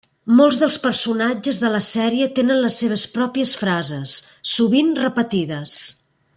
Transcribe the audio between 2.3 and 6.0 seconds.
tenen les seves pròpies frases, sovint repetides.